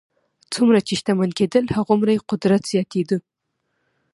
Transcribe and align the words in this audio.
څومره 0.53 0.79
چې 0.87 0.93
شتمن 0.99 1.29
کېدل 1.39 1.65
هغومره 1.77 2.11
یې 2.15 2.25
قدرت 2.29 2.61
زیاتېده. 2.71 3.17